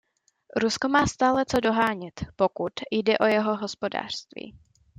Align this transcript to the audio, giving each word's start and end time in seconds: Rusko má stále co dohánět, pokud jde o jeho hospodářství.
Rusko 0.55 0.89
má 0.89 1.07
stále 1.07 1.45
co 1.45 1.59
dohánět, 1.59 2.25
pokud 2.35 2.73
jde 2.91 3.17
o 3.17 3.25
jeho 3.25 3.57
hospodářství. 3.57 4.57